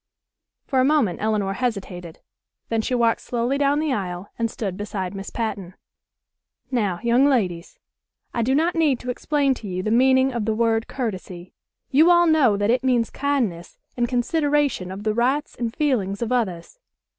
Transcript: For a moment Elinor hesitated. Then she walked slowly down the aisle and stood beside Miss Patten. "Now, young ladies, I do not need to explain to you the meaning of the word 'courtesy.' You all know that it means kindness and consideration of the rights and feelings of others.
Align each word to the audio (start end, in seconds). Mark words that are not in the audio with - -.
For 0.65 0.79
a 0.79 0.83
moment 0.83 1.21
Elinor 1.21 1.53
hesitated. 1.53 2.21
Then 2.69 2.81
she 2.81 2.95
walked 2.95 3.21
slowly 3.21 3.59
down 3.59 3.77
the 3.79 3.93
aisle 3.93 4.29
and 4.39 4.49
stood 4.49 4.75
beside 4.75 5.13
Miss 5.13 5.29
Patten. 5.29 5.75
"Now, 6.71 6.99
young 7.03 7.27
ladies, 7.27 7.77
I 8.33 8.41
do 8.41 8.55
not 8.55 8.73
need 8.73 8.99
to 9.01 9.11
explain 9.11 9.53
to 9.53 9.67
you 9.67 9.83
the 9.83 9.91
meaning 9.91 10.33
of 10.33 10.45
the 10.45 10.55
word 10.55 10.87
'courtesy.' 10.87 11.53
You 11.91 12.09
all 12.09 12.25
know 12.25 12.57
that 12.57 12.71
it 12.71 12.83
means 12.83 13.11
kindness 13.11 13.77
and 13.95 14.09
consideration 14.09 14.89
of 14.89 15.03
the 15.03 15.13
rights 15.13 15.55
and 15.55 15.71
feelings 15.71 16.23
of 16.23 16.31
others. 16.31 16.79